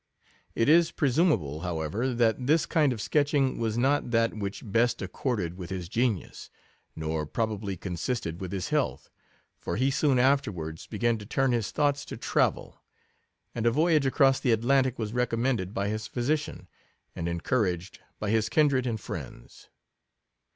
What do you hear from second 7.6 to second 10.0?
consisted with his health; for he